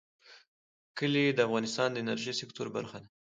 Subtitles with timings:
[0.97, 3.07] کلي د افغانستان د انرژۍ سکتور برخه ده.